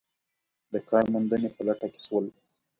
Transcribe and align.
د 0.73 0.75
کار 0.89 1.03
موندنې 1.13 1.49
په 1.55 1.61
لټه 1.67 1.87
کې 1.91 1.99
شول. 2.05 2.25